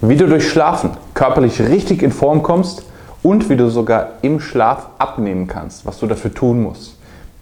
[0.00, 2.84] Wie du durch Schlafen körperlich richtig in Form kommst
[3.24, 6.96] und wie du sogar im Schlaf abnehmen kannst, was du dafür tun musst.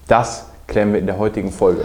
[0.09, 1.85] Das klären wir in der heutigen Folge.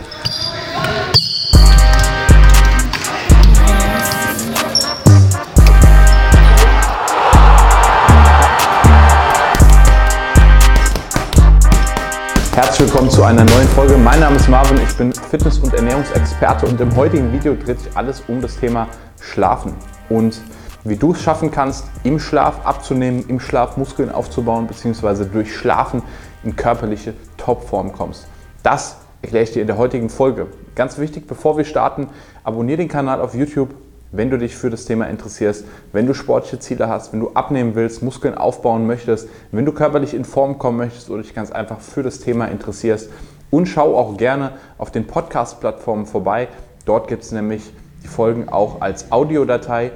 [12.56, 13.98] Herzlich willkommen zu einer neuen Folge.
[13.98, 17.90] Mein Name ist Marvin, ich bin Fitness- und Ernährungsexperte und im heutigen Video dreht sich
[17.98, 18.88] alles um das Thema
[19.20, 19.74] Schlafen
[20.08, 20.42] und
[20.84, 26.02] wie du es schaffen kannst, im Schlaf abzunehmen, im Schlaf Muskeln aufzubauen, beziehungsweise durch Schlafen
[26.44, 28.28] in körperliche Topform kommst.
[28.64, 30.48] Das erkläre ich dir in der heutigen Folge.
[30.76, 32.10] Ganz wichtig, bevor wir starten,
[32.44, 33.70] abonniere den Kanal auf YouTube,
[34.12, 37.76] wenn du dich für das Thema interessierst, wenn du sportliche Ziele hast, wenn du abnehmen
[37.76, 41.80] willst, Muskeln aufbauen möchtest, wenn du körperlich in Form kommen möchtest oder dich ganz einfach
[41.80, 43.10] für das Thema interessierst.
[43.52, 46.48] Und schau auch gerne auf den Podcast-Plattformen vorbei.
[46.86, 47.72] Dort gibt es nämlich
[48.04, 49.92] die Folgen auch als Audiodatei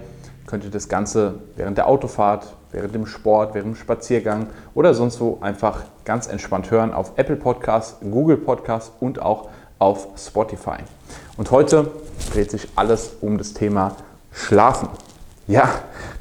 [0.48, 5.20] könnt ihr das Ganze während der Autofahrt, während dem Sport, während dem Spaziergang oder sonst
[5.20, 10.78] wo einfach ganz entspannt hören auf Apple Podcasts, Google Podcasts und auch auf Spotify.
[11.38, 11.92] Und heute
[12.32, 13.96] dreht sich alles um das Thema
[14.32, 14.90] Schlafen.
[15.48, 15.70] Ja,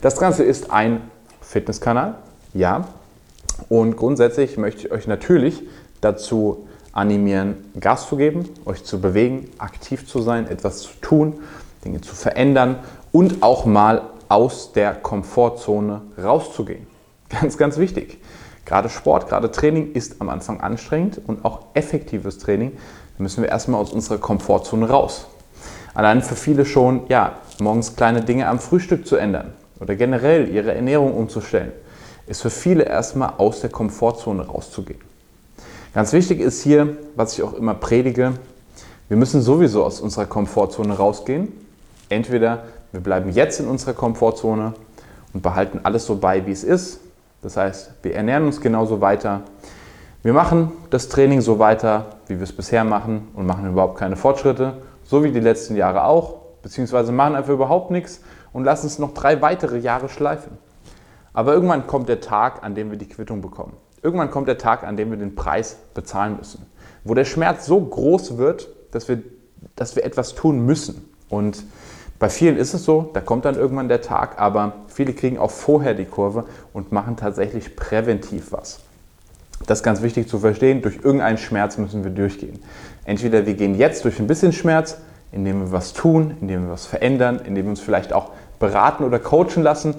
[0.00, 1.00] das Ganze ist ein
[1.40, 2.16] Fitnesskanal,
[2.52, 2.88] ja.
[3.68, 5.62] Und grundsätzlich möchte ich euch natürlich
[6.00, 11.40] dazu animieren, Gas zu geben, euch zu bewegen, aktiv zu sein, etwas zu tun,
[11.84, 12.78] Dinge zu verändern
[13.12, 14.02] und auch mal
[14.34, 16.88] aus der Komfortzone rauszugehen.
[17.28, 18.18] Ganz, ganz wichtig.
[18.64, 22.72] Gerade Sport, gerade Training ist am Anfang anstrengend und auch effektives Training.
[23.16, 25.26] Da müssen wir erstmal aus unserer Komfortzone raus.
[25.94, 30.74] Allein für viele schon, ja, morgens kleine Dinge am Frühstück zu ändern oder generell ihre
[30.74, 31.72] Ernährung umzustellen,
[32.26, 35.00] ist für viele erstmal aus der Komfortzone rauszugehen.
[35.94, 38.34] Ganz wichtig ist hier, was ich auch immer predige,
[39.08, 41.52] wir müssen sowieso aus unserer Komfortzone rausgehen.
[42.08, 42.64] Entweder
[42.94, 44.72] wir bleiben jetzt in unserer Komfortzone
[45.32, 47.00] und behalten alles so bei, wie es ist.
[47.42, 49.42] Das heißt, wir ernähren uns genauso weiter.
[50.22, 54.14] Wir machen das Training so weiter, wie wir es bisher machen und machen überhaupt keine
[54.14, 58.20] Fortschritte, so wie die letzten Jahre auch, beziehungsweise machen einfach überhaupt nichts
[58.52, 60.56] und lassen es noch drei weitere Jahre schleifen.
[61.32, 63.72] Aber irgendwann kommt der Tag, an dem wir die Quittung bekommen.
[64.04, 66.64] Irgendwann kommt der Tag, an dem wir den Preis bezahlen müssen.
[67.02, 69.20] Wo der Schmerz so groß wird, dass wir,
[69.74, 71.10] dass wir etwas tun müssen.
[71.28, 71.64] Und
[72.24, 75.50] bei vielen ist es so, da kommt dann irgendwann der Tag, aber viele kriegen auch
[75.50, 78.80] vorher die Kurve und machen tatsächlich präventiv was.
[79.66, 80.80] Das ist ganz wichtig zu verstehen.
[80.80, 82.60] Durch irgendeinen Schmerz müssen wir durchgehen.
[83.04, 84.96] Entweder wir gehen jetzt durch ein bisschen Schmerz,
[85.32, 89.18] indem wir was tun, indem wir was verändern, indem wir uns vielleicht auch beraten oder
[89.18, 89.94] coachen lassen,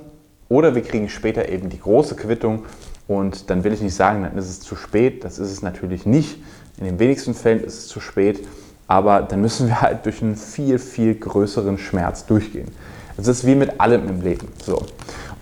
[0.49, 2.65] oder wir kriegen später eben die große Quittung
[3.07, 5.23] und dann will ich nicht sagen, dann ist es zu spät.
[5.23, 6.39] Das ist es natürlich nicht.
[6.79, 8.39] In den wenigsten Fällen ist es zu spät
[8.87, 12.69] aber dann müssen wir halt durch einen viel, viel größeren Schmerz durchgehen.
[13.17, 14.47] Es ist wie mit allem im Leben.
[14.63, 14.83] So.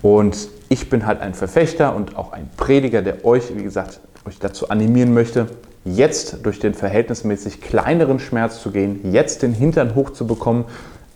[0.02, 4.38] Und ich bin halt ein Verfechter und auch ein Prediger, der euch, wie gesagt, euch
[4.38, 5.48] dazu animieren möchte,
[5.84, 10.64] jetzt durch den verhältnismäßig kleineren Schmerz zu gehen, jetzt den Hintern hochzubekommen,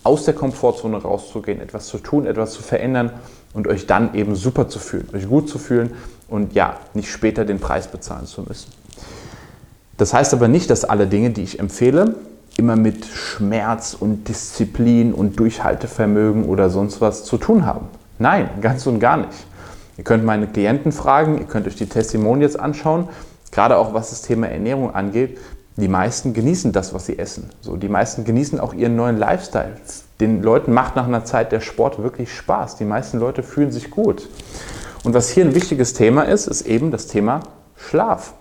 [0.05, 3.10] aus der Komfortzone rauszugehen, etwas zu tun, etwas zu verändern
[3.53, 5.93] und euch dann eben super zu fühlen, euch gut zu fühlen
[6.28, 8.71] und ja, nicht später den Preis bezahlen zu müssen.
[9.98, 12.14] Das heißt aber nicht, dass alle Dinge, die ich empfehle,
[12.56, 17.88] immer mit Schmerz und Disziplin und Durchhaltevermögen oder sonst was zu tun haben.
[18.19, 19.47] Nein, ganz und gar nicht.
[19.97, 23.09] Ihr könnt meine Klienten fragen, ihr könnt euch die Testimonials anschauen,
[23.50, 25.38] gerade auch was das Thema Ernährung angeht.
[25.76, 27.50] Die meisten genießen das, was sie essen.
[27.60, 29.76] So, die meisten genießen auch ihren neuen Lifestyle.
[30.20, 32.76] Den Leuten macht nach einer Zeit der Sport wirklich Spaß.
[32.76, 34.28] Die meisten Leute fühlen sich gut.
[35.04, 37.41] Und was hier ein wichtiges Thema ist, ist eben das Thema
[37.76, 38.34] Schlaf.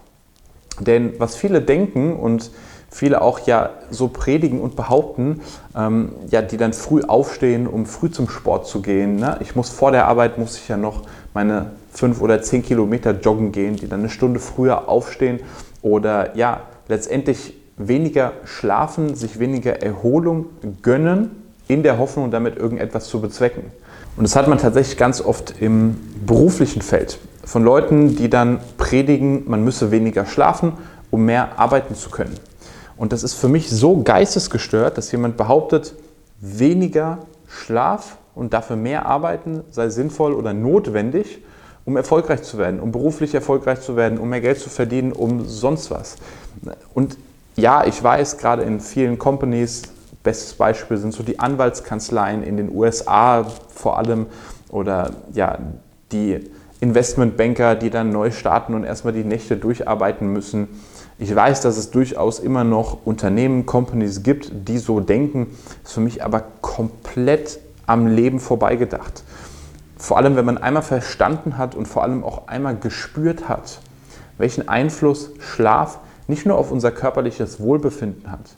[0.79, 2.51] Denn was viele denken und
[2.89, 5.41] viele auch ja so predigen und behaupten,
[5.75, 9.17] ähm, ja, die dann früh aufstehen, um früh zum Sport zu gehen.
[9.17, 9.38] Ne?
[9.41, 13.51] Ich muss vor der Arbeit, muss ich ja noch meine fünf oder zehn Kilometer joggen
[13.51, 15.39] gehen, die dann eine Stunde früher aufstehen
[15.81, 20.45] oder ja, letztendlich weniger schlafen, sich weniger Erholung
[20.81, 21.31] gönnen,
[21.67, 23.63] in der Hoffnung, damit irgendetwas zu bezwecken.
[24.17, 25.95] Und das hat man tatsächlich ganz oft im
[26.25, 30.74] beruflichen Feld von Leuten, die dann predigen, man müsse weniger schlafen,
[31.12, 32.36] um mehr arbeiten zu können.
[32.97, 35.94] Und das ist für mich so geistesgestört, dass jemand behauptet,
[36.42, 41.39] weniger Schlaf und dafür mehr arbeiten sei sinnvoll oder notwendig,
[41.86, 45.45] um erfolgreich zu werden, um beruflich erfolgreich zu werden, um mehr Geld zu verdienen, um
[45.45, 46.15] sonst was.
[46.94, 47.18] Und
[47.56, 49.83] ja, ich weiß, gerade in vielen Companies,
[50.27, 54.25] bestes Beispiel sind so die Anwaltskanzleien in den USA vor allem
[54.69, 55.57] oder ja,
[56.12, 56.41] die
[56.81, 60.68] Investmentbanker, die dann neu starten und erstmal die Nächte durcharbeiten müssen.
[61.18, 65.47] Ich weiß, dass es durchaus immer noch Unternehmen, Companies gibt, die so denken.
[65.85, 69.23] Ist für mich aber komplett am Leben vorbeigedacht.
[69.97, 73.80] vor allem, wenn man einmal verstanden hat und vor allem auch einmal gespürt hat,
[74.38, 78.57] welchen Einfluss Schlaf nicht nur auf unser körperliches Wohlbefinden hat,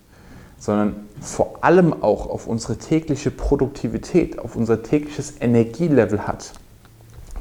[0.59, 6.53] sondern vor allem auch auf unsere tägliche Produktivität, auf unser tägliches Energielevel hat,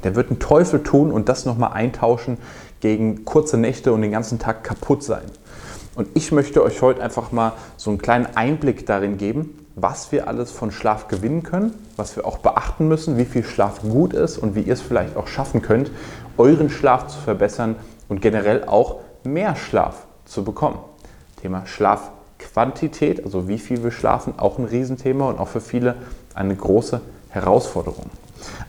[0.03, 2.37] der wird einen Teufel tun und das nochmal eintauschen
[2.79, 5.25] gegen kurze Nächte und den ganzen Tag kaputt sein.
[5.95, 10.27] Und ich möchte euch heute einfach mal so einen kleinen Einblick darin geben, was wir
[10.27, 14.37] alles von Schlaf gewinnen können, was wir auch beachten müssen, wie viel Schlaf gut ist
[14.37, 15.91] und wie ihr es vielleicht auch schaffen könnt,
[16.37, 17.75] euren Schlaf zu verbessern
[18.07, 20.79] und generell auch mehr Schlaf zu bekommen.
[21.41, 21.65] Thema
[22.49, 25.95] Schlafquantität, also wie viel wir schlafen, auch ein Riesenthema und auch für viele
[26.33, 28.09] eine große Herausforderung.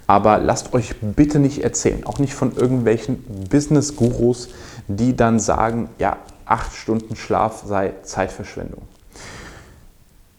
[0.06, 4.48] Aber lasst euch bitte nicht erzählen, auch nicht von irgendwelchen Business-Gurus,
[4.88, 8.82] die dann sagen, ja, acht Stunden Schlaf sei Zeitverschwendung.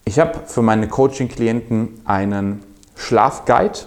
[0.03, 2.63] Ich habe für meine Coaching-Klienten einen
[2.95, 3.79] Schlafguide.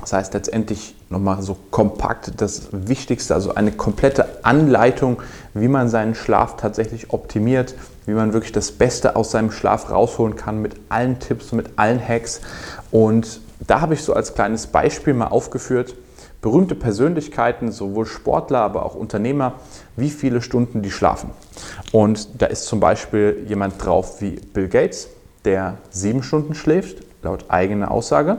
[0.00, 5.22] Das heißt letztendlich nochmal so kompakt das Wichtigste, also eine komplette Anleitung,
[5.54, 7.74] wie man seinen Schlaf tatsächlich optimiert,
[8.06, 12.00] wie man wirklich das Beste aus seinem Schlaf rausholen kann mit allen Tipps, mit allen
[12.00, 12.40] Hacks.
[12.90, 15.94] Und da habe ich so als kleines Beispiel mal aufgeführt,
[16.40, 19.54] berühmte Persönlichkeiten, sowohl Sportler, aber auch Unternehmer,
[19.96, 21.30] wie viele Stunden die schlafen.
[21.92, 25.08] Und da ist zum Beispiel jemand drauf wie Bill Gates,
[25.44, 28.38] der sieben Stunden schläft, laut eigener Aussage.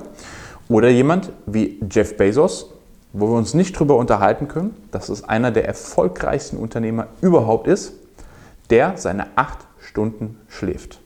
[0.69, 2.71] Oder jemand wie Jeff Bezos,
[3.12, 7.94] wo wir uns nicht drüber unterhalten können, dass es einer der erfolgreichsten Unternehmer überhaupt ist,
[8.69, 11.00] der seine acht Stunden schläft.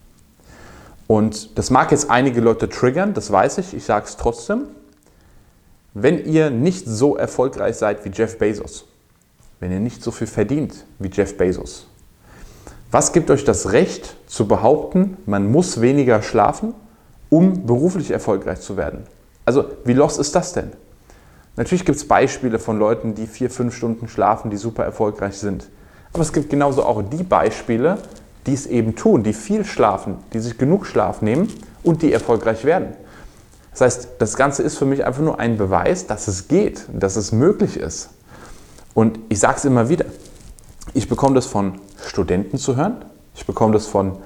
[1.07, 4.63] Und das mag jetzt einige Leute triggern, das weiß ich, ich sage es trotzdem.
[5.93, 8.85] Wenn ihr nicht so erfolgreich seid wie Jeff Bezos,
[9.59, 11.87] wenn ihr nicht so viel verdient wie Jeff Bezos,
[12.91, 16.73] was gibt euch das Recht zu behaupten, man muss weniger schlafen,
[17.29, 19.03] um beruflich erfolgreich zu werden?
[19.47, 20.73] Also wie los ist das denn?
[21.55, 25.69] Natürlich gibt es Beispiele von Leuten, die vier, fünf Stunden schlafen, die super erfolgreich sind.
[26.11, 27.97] Aber es gibt genauso auch die Beispiele,
[28.45, 31.47] die es eben tun, die viel schlafen, die sich genug Schlaf nehmen
[31.81, 32.89] und die erfolgreich werden.
[33.71, 37.15] Das heißt, das Ganze ist für mich einfach nur ein Beweis, dass es geht, dass
[37.15, 38.09] es möglich ist.
[38.93, 40.07] Und ich sage es immer wieder,
[40.93, 42.97] ich bekomme das von Studenten zu hören,
[43.33, 44.17] ich bekomme das von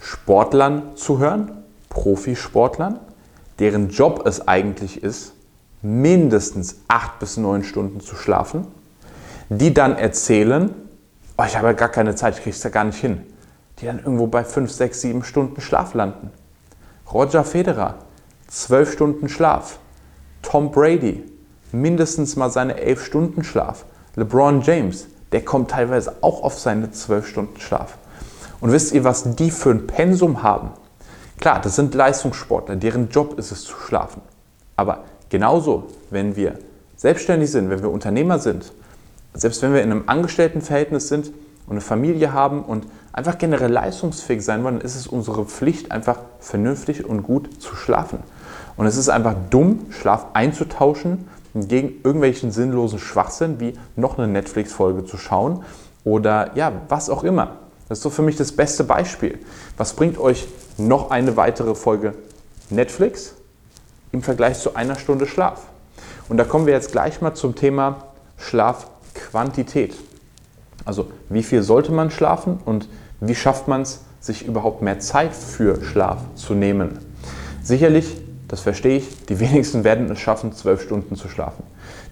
[0.00, 1.52] Sportlern zu hören,
[1.90, 2.98] Profisportlern,
[3.58, 5.32] deren Job es eigentlich ist,
[5.82, 8.66] mindestens acht bis neun Stunden zu schlafen,
[9.48, 10.74] die dann erzählen,
[11.36, 13.22] oh, ich habe ja gar keine Zeit, ich kriege es ja gar nicht hin
[13.80, 16.30] die dann irgendwo bei 5, 6, 7 Stunden Schlaf landen.
[17.12, 17.96] Roger Federer,
[18.48, 19.78] 12 Stunden Schlaf.
[20.42, 21.24] Tom Brady,
[21.72, 23.84] mindestens mal seine 11 Stunden Schlaf.
[24.16, 27.98] LeBron James, der kommt teilweise auch auf seine 12 Stunden Schlaf.
[28.60, 30.70] Und wisst ihr, was die für ein Pensum haben?
[31.40, 34.22] Klar, das sind Leistungssportler, deren Job ist es zu schlafen.
[34.76, 36.58] Aber genauso, wenn wir
[36.96, 38.72] selbstständig sind, wenn wir Unternehmer sind,
[39.34, 41.28] selbst wenn wir in einem Angestelltenverhältnis sind
[41.66, 46.18] und eine Familie haben und einfach generell leistungsfähig sein wollen, ist es unsere Pflicht, einfach
[46.40, 48.20] vernünftig und gut zu schlafen.
[48.76, 55.04] Und es ist einfach dumm, Schlaf einzutauschen gegen irgendwelchen sinnlosen Schwachsinn, wie noch eine Netflix-Folge
[55.04, 55.62] zu schauen
[56.04, 57.56] oder ja, was auch immer.
[57.88, 59.38] Das ist so für mich das beste Beispiel.
[59.76, 62.14] Was bringt euch noch eine weitere Folge
[62.70, 63.34] Netflix
[64.12, 65.62] im Vergleich zu einer Stunde Schlaf?
[66.28, 68.04] Und da kommen wir jetzt gleich mal zum Thema
[68.38, 69.94] Schlafquantität.
[70.84, 72.88] Also wie viel sollte man schlafen und
[73.20, 76.98] wie schafft man es, sich überhaupt mehr Zeit für Schlaf zu nehmen?
[77.62, 78.16] Sicherlich,
[78.48, 81.62] das verstehe ich, die wenigsten werden es schaffen, zwölf Stunden zu schlafen.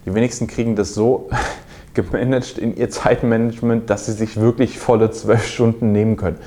[0.05, 1.29] Die wenigsten kriegen das so
[1.93, 6.37] gemanagt in ihr Zeitmanagement, dass sie sich wirklich volle zwölf Stunden nehmen können.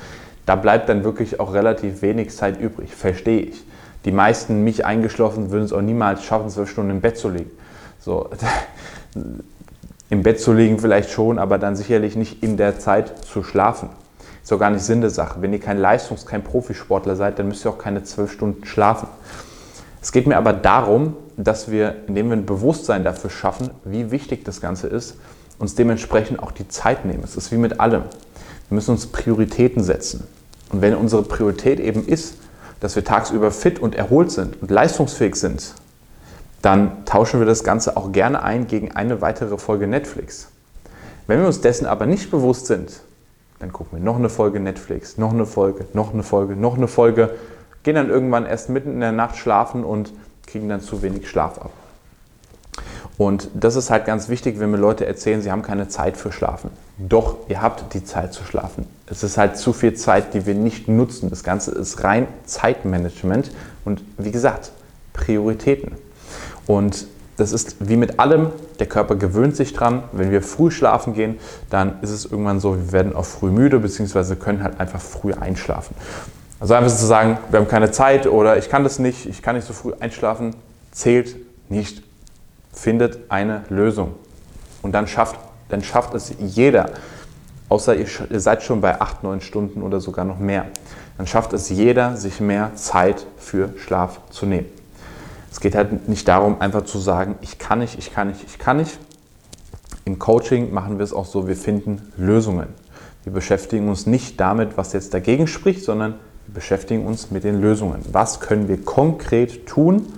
[0.47, 3.63] Da bleibt dann wirklich auch relativ wenig Zeit übrig, verstehe ich.
[4.05, 7.51] Die meisten, mich eingeschlossen, würden es auch niemals schaffen, zwölf Stunden im Bett zu liegen.
[7.99, 8.29] So,
[10.09, 13.89] Im Bett zu liegen vielleicht schon, aber dann sicherlich nicht in der Zeit zu schlafen.
[14.41, 15.41] Ist doch gar nicht Sinn der Sache.
[15.41, 19.09] Wenn ihr kein Leistungs-, kein Profisportler seid, dann müsst ihr auch keine zwölf Stunden schlafen.
[20.01, 24.45] Es geht mir aber darum, dass wir, indem wir ein Bewusstsein dafür schaffen, wie wichtig
[24.45, 25.17] das Ganze ist,
[25.59, 27.23] uns dementsprechend auch die Zeit nehmen.
[27.25, 28.03] Es ist wie mit allem.
[28.69, 30.25] Wir müssen uns Prioritäten setzen.
[30.71, 32.35] Und wenn unsere Priorität eben ist,
[32.79, 35.73] dass wir tagsüber fit und erholt sind und leistungsfähig sind,
[36.61, 40.49] dann tauschen wir das Ganze auch gerne ein gegen eine weitere Folge Netflix.
[41.27, 43.01] Wenn wir uns dessen aber nicht bewusst sind,
[43.59, 46.87] dann gucken wir noch eine Folge Netflix, noch eine Folge, noch eine Folge, noch eine
[46.87, 47.31] Folge,
[47.83, 50.13] gehen dann irgendwann erst mitten in der Nacht schlafen und
[50.45, 51.71] kriegen dann zu wenig Schlaf ab.
[53.17, 56.31] Und das ist halt ganz wichtig, wenn mir Leute erzählen, sie haben keine Zeit für
[56.31, 56.69] Schlafen.
[56.99, 58.87] Doch, ihr habt die Zeit zu schlafen.
[59.07, 61.29] Es ist halt zu viel Zeit, die wir nicht nutzen.
[61.29, 63.51] Das Ganze ist rein Zeitmanagement
[63.85, 64.71] und wie gesagt,
[65.13, 65.93] Prioritäten.
[66.65, 67.07] Und
[67.37, 70.03] das ist wie mit allem, der Körper gewöhnt sich dran.
[70.11, 71.37] Wenn wir früh schlafen gehen,
[71.69, 75.33] dann ist es irgendwann so, wir werden auch früh müde, beziehungsweise können halt einfach früh
[75.33, 75.95] einschlafen.
[76.59, 79.55] Also einfach zu sagen, wir haben keine Zeit oder ich kann das nicht, ich kann
[79.55, 80.55] nicht so früh einschlafen,
[80.91, 81.35] zählt
[81.69, 82.06] nicht.
[82.77, 84.13] Findet eine Lösung.
[84.83, 86.91] Und dann schafft, dann schafft es jeder,
[87.69, 90.67] außer ihr seid schon bei 8, 9 Stunden oder sogar noch mehr,
[91.17, 94.67] dann schafft es jeder, sich mehr Zeit für Schlaf zu nehmen.
[95.51, 98.59] Es geht halt nicht darum, einfach zu sagen, ich kann nicht, ich kann nicht, ich
[98.59, 98.99] kann nicht.
[100.05, 102.67] Im Coaching machen wir es auch so, wir finden Lösungen.
[103.23, 106.13] Wir beschäftigen uns nicht damit, was jetzt dagegen spricht, sondern
[106.45, 108.01] wir beschäftigen uns mit den Lösungen.
[108.11, 110.13] Was können wir konkret tun,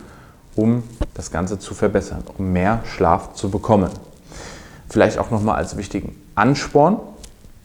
[0.55, 3.89] um das Ganze zu verbessern, um mehr Schlaf zu bekommen?
[4.89, 6.99] Vielleicht auch nochmal als wichtigen Ansporn,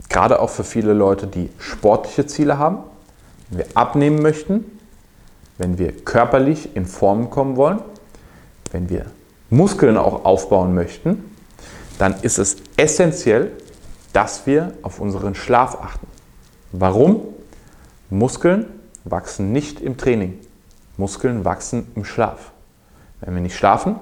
[0.08, 2.78] gerade auch für viele Leute, die sportliche Ziele haben.
[3.48, 4.64] Wenn wir abnehmen möchten,
[5.58, 7.80] wenn wir körperlich in Form kommen wollen,
[8.72, 9.06] wenn wir
[9.50, 11.30] Muskeln auch aufbauen möchten,
[11.98, 13.52] dann ist es essentiell,
[14.12, 16.06] dass wir auf unseren Schlaf achten.
[16.72, 17.22] Warum?
[18.10, 18.66] Muskeln
[19.04, 20.38] wachsen nicht im Training.
[20.96, 22.52] Muskeln wachsen im Schlaf.
[23.24, 23.96] Wenn wir nicht schlafen,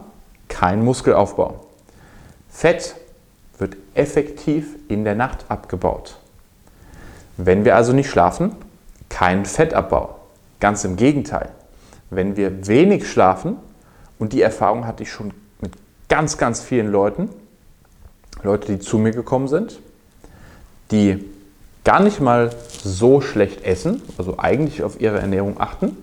[0.48, 1.66] kein Muskelaufbau.
[2.50, 2.96] Fett
[3.58, 6.18] wird effektiv in der Nacht abgebaut.
[7.36, 8.56] Wenn wir also nicht schlafen,
[9.08, 10.16] kein Fettabbau.
[10.60, 11.50] Ganz im Gegenteil.
[12.10, 13.56] Wenn wir wenig schlafen,
[14.18, 15.72] und die Erfahrung hatte ich schon mit
[16.08, 17.28] ganz, ganz vielen Leuten,
[18.42, 19.80] Leute, die zu mir gekommen sind,
[20.90, 21.24] die
[21.84, 22.50] gar nicht mal
[22.84, 25.96] so schlecht essen, also eigentlich auf ihre Ernährung achten,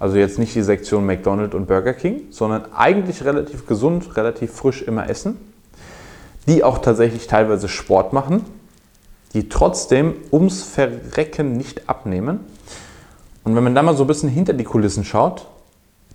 [0.00, 4.82] also jetzt nicht die Sektion McDonald's und Burger King, sondern eigentlich relativ gesund, relativ frisch
[4.82, 5.36] immer essen,
[6.48, 8.44] die auch tatsächlich teilweise Sport machen,
[9.34, 12.40] die trotzdem ums Verrecken nicht abnehmen
[13.44, 15.46] und wenn man da mal so ein bisschen hinter die Kulissen schaut,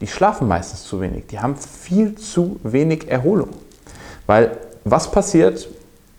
[0.01, 1.27] die schlafen meistens zu wenig.
[1.27, 3.49] Die haben viel zu wenig Erholung.
[4.27, 5.67] Weil was passiert,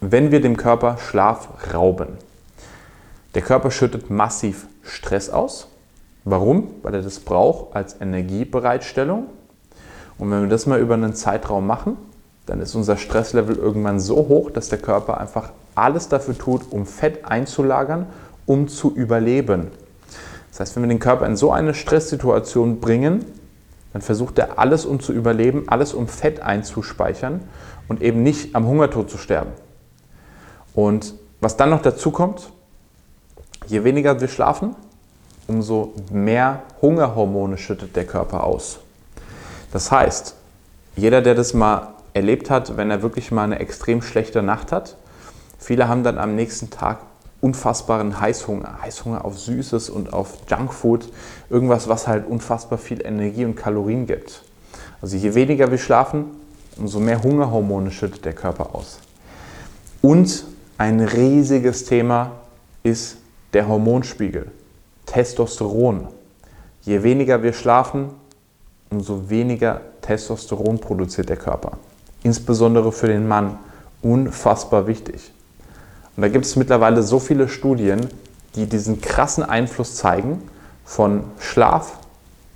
[0.00, 2.08] wenn wir dem Körper Schlaf rauben?
[3.35, 5.68] Der Körper schüttet massiv Stress aus.
[6.28, 6.75] Warum?
[6.83, 9.28] Weil er das braucht als Energiebereitstellung.
[10.18, 11.97] Und wenn wir das mal über einen Zeitraum machen,
[12.47, 16.85] dann ist unser Stresslevel irgendwann so hoch, dass der Körper einfach alles dafür tut, um
[16.85, 18.06] Fett einzulagern,
[18.45, 19.68] um zu überleben.
[20.50, 23.25] Das heißt, wenn wir den Körper in so eine Stresssituation bringen,
[23.92, 27.40] dann versucht er alles, um zu überleben, alles, um Fett einzuspeichern
[27.87, 29.52] und eben nicht am Hungertod zu sterben.
[30.75, 32.50] Und was dann noch dazu kommt,
[33.68, 34.75] je weniger wir schlafen,
[35.46, 38.80] umso mehr Hungerhormone schüttet der Körper aus.
[39.72, 40.34] Das heißt,
[40.96, 44.96] jeder, der das mal erlebt hat, wenn er wirklich mal eine extrem schlechte Nacht hat,
[45.58, 46.98] viele haben dann am nächsten Tag
[47.40, 48.82] unfassbaren Heißhunger.
[48.82, 51.08] Heißhunger auf Süßes und auf Junkfood.
[51.50, 54.42] Irgendwas, was halt unfassbar viel Energie und Kalorien gibt.
[55.02, 56.24] Also je weniger wir schlafen,
[56.78, 58.98] umso mehr Hungerhormone schüttet der Körper aus.
[60.02, 60.44] Und
[60.78, 62.32] ein riesiges Thema
[62.82, 63.18] ist
[63.52, 64.50] der Hormonspiegel.
[65.06, 66.08] Testosteron.
[66.82, 68.10] Je weniger wir schlafen,
[68.90, 71.78] umso weniger Testosteron produziert der Körper.
[72.22, 73.58] Insbesondere für den Mann.
[74.02, 75.32] Unfassbar wichtig.
[76.16, 78.08] Und da gibt es mittlerweile so viele Studien,
[78.54, 80.42] die diesen krassen Einfluss zeigen
[80.84, 81.98] von Schlaf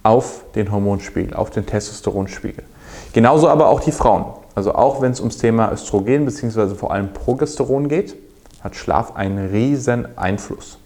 [0.02, 2.64] auf den Hormonspiegel, auf den Testosteronspiegel.
[3.12, 4.24] Genauso aber auch die Frauen.
[4.54, 6.74] Also auch wenn es ums Thema Östrogen bzw.
[6.74, 8.16] vor allem Progesteron geht,
[8.62, 10.78] hat Schlaf einen riesen Einfluss.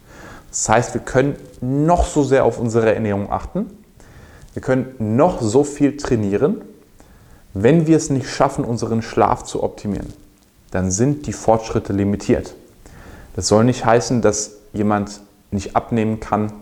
[0.54, 3.76] Das heißt, wir können noch so sehr auf unsere Ernährung achten,
[4.52, 6.62] wir können noch so viel trainieren,
[7.54, 10.12] wenn wir es nicht schaffen, unseren Schlaf zu optimieren,
[10.70, 12.54] dann sind die Fortschritte limitiert.
[13.34, 16.52] Das soll nicht heißen, dass jemand nicht abnehmen kann,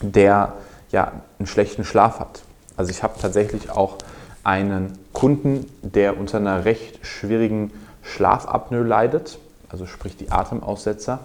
[0.00, 0.54] der
[0.90, 2.40] ja einen schlechten Schlaf hat.
[2.78, 3.98] Also ich habe tatsächlich auch
[4.44, 7.70] einen Kunden, der unter einer recht schwierigen
[8.02, 11.20] Schlafapnoe leidet, also sprich die Atemaussetzer.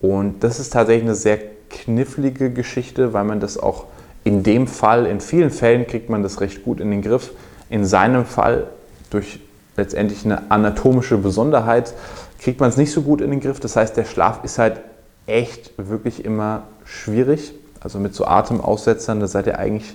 [0.00, 1.38] Und das ist tatsächlich eine sehr
[1.70, 3.86] knifflige Geschichte, weil man das auch
[4.24, 7.30] in dem Fall, in vielen Fällen kriegt man das recht gut in den Griff.
[7.70, 8.66] In seinem Fall
[9.10, 9.40] durch
[9.76, 11.94] letztendlich eine anatomische Besonderheit
[12.38, 13.60] kriegt man es nicht so gut in den Griff.
[13.60, 14.80] Das heißt, der Schlaf ist halt
[15.26, 17.54] echt wirklich immer schwierig.
[17.80, 19.94] Also mit so Atemaussetzern, da seid ihr eigentlich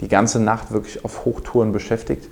[0.00, 2.28] die ganze Nacht wirklich auf Hochtouren beschäftigt.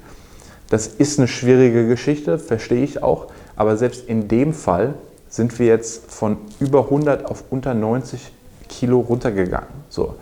[0.69, 3.27] Das ist eine schwierige Geschichte, verstehe ich auch.
[3.57, 4.95] Aber selbst in dem Fall
[5.31, 8.33] sind wir jetzt von über 100 auf unter 90
[8.69, 9.69] Kilo runtergegangen.
[9.89, 10.17] So.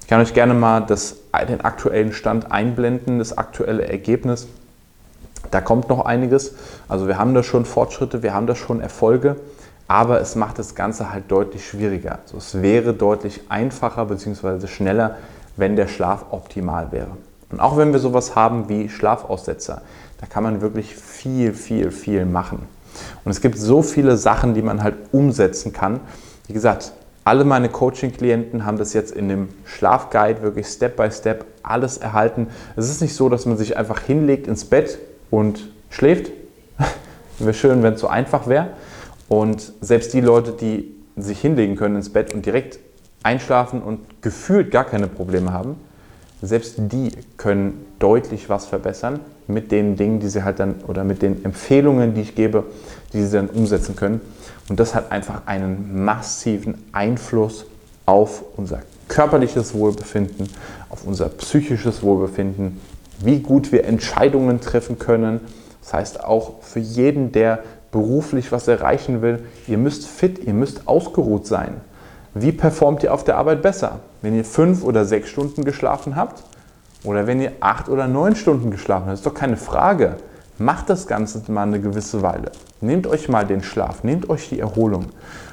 [0.00, 1.16] Ich kann euch gerne mal das,
[1.48, 4.48] den aktuellen Stand einblenden, das aktuelle Ergebnis.
[5.50, 6.54] Da kommt noch einiges.
[6.88, 9.36] Also wir haben da schon Fortschritte, wir haben da schon Erfolge,
[9.86, 12.18] aber es macht das Ganze halt deutlich schwieriger.
[12.22, 14.66] Also es wäre deutlich einfacher bzw.
[14.66, 15.16] schneller,
[15.56, 17.10] wenn der Schlaf optimal wäre.
[17.50, 19.82] Und auch wenn wir sowas haben wie Schlafaussetzer,
[20.20, 22.66] da kann man wirklich viel, viel, viel machen.
[23.24, 26.00] Und es gibt so viele Sachen, die man halt umsetzen kann.
[26.46, 26.92] Wie gesagt,
[27.24, 32.48] alle meine Coaching-Klienten haben das jetzt in dem Schlafguide wirklich Step by Step alles erhalten.
[32.76, 34.98] Es ist nicht so, dass man sich einfach hinlegt ins Bett
[35.30, 36.30] und schläft.
[37.38, 38.70] wäre schön, wenn es so einfach wäre.
[39.28, 42.78] Und selbst die Leute, die sich hinlegen können ins Bett und direkt
[43.22, 45.76] einschlafen und gefühlt gar keine Probleme haben,
[46.42, 51.22] selbst die können deutlich was verbessern mit den Dingen, die sie halt dann oder mit
[51.22, 52.64] den Empfehlungen, die ich gebe,
[53.12, 54.20] die sie dann umsetzen können.
[54.68, 57.66] Und das hat einfach einen massiven Einfluss
[58.06, 60.48] auf unser körperliches Wohlbefinden,
[60.88, 62.80] auf unser psychisches Wohlbefinden,
[63.20, 65.40] wie gut wir Entscheidungen treffen können.
[65.82, 70.88] Das heißt auch für jeden, der beruflich was erreichen will, ihr müsst fit, ihr müsst
[70.88, 71.74] ausgeruht sein.
[72.32, 74.00] Wie performt ihr auf der Arbeit besser?
[74.20, 76.42] Wenn ihr fünf oder sechs Stunden geschlafen habt
[77.04, 79.18] oder wenn ihr acht oder neun Stunden geschlafen habt?
[79.18, 80.16] Ist doch keine Frage.
[80.58, 82.50] Macht das Ganze mal eine gewisse Weile.
[82.80, 85.06] Nehmt euch mal den Schlaf, nehmt euch die Erholung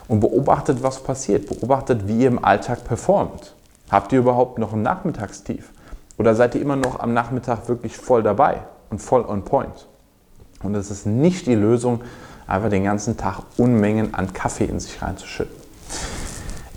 [0.08, 1.48] und beobachtet, was passiert.
[1.48, 3.56] Beobachtet, wie ihr im Alltag performt.
[3.90, 5.72] Habt ihr überhaupt noch ein Nachmittagstief?
[6.18, 9.88] Oder seid ihr immer noch am Nachmittag wirklich voll dabei und voll on point?
[10.64, 12.02] Und es ist nicht die Lösung,
[12.48, 15.61] einfach den ganzen Tag Unmengen an Kaffee in sich reinzuschütten.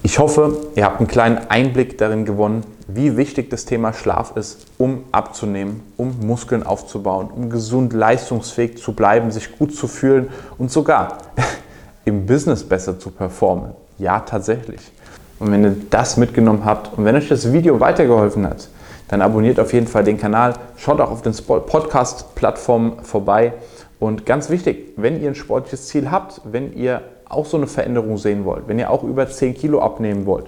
[0.07, 4.67] Ich hoffe, ihr habt einen kleinen Einblick darin gewonnen, wie wichtig das Thema Schlaf ist,
[4.77, 10.71] um abzunehmen, um Muskeln aufzubauen, um gesund leistungsfähig zu bleiben, sich gut zu fühlen und
[10.71, 11.17] sogar
[12.05, 13.71] im Business besser zu performen.
[13.97, 14.83] Ja, tatsächlich.
[15.39, 18.69] Und wenn ihr das mitgenommen habt und wenn euch das Video weitergeholfen hat,
[19.09, 23.55] dann abonniert auf jeden Fall den Kanal, schaut auch auf den Podcast-Plattformen vorbei.
[23.99, 27.01] Und ganz wichtig, wenn ihr ein sportliches Ziel habt, wenn ihr
[27.35, 30.47] auch so eine Veränderung sehen wollt, wenn ihr auch über 10 Kilo abnehmen wollt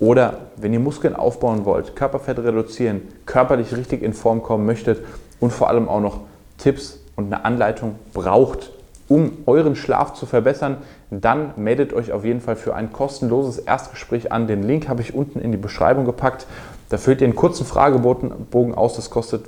[0.00, 5.04] oder wenn ihr Muskeln aufbauen wollt, Körperfett reduzieren, körperlich richtig in Form kommen möchtet
[5.40, 6.20] und vor allem auch noch
[6.58, 8.70] Tipps und eine Anleitung braucht,
[9.08, 10.78] um euren Schlaf zu verbessern,
[11.10, 14.46] dann meldet euch auf jeden Fall für ein kostenloses Erstgespräch an.
[14.46, 16.46] Den Link habe ich unten in die Beschreibung gepackt.
[16.88, 19.44] Da füllt ihr einen kurzen Fragebogen aus, das kostet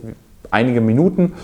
[0.50, 1.34] einige Minuten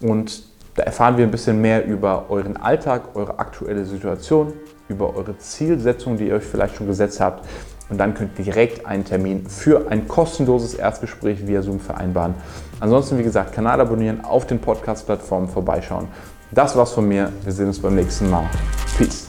[0.00, 0.42] und
[0.76, 4.52] da erfahren wir ein bisschen mehr über euren Alltag, eure aktuelle Situation,
[4.88, 7.46] über eure Zielsetzung, die ihr euch vielleicht schon gesetzt habt.
[7.90, 12.34] Und dann könnt ihr direkt einen Termin für ein kostenloses Erstgespräch via Zoom vereinbaren.
[12.80, 16.08] Ansonsten, wie gesagt, Kanal abonnieren, auf den Podcast-Plattformen vorbeischauen.
[16.50, 17.32] Das war's von mir.
[17.44, 18.44] Wir sehen uns beim nächsten Mal.
[18.96, 19.27] Peace.